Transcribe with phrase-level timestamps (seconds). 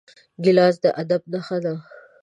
[0.43, 1.73] ګیلاس د ادب نښه ده.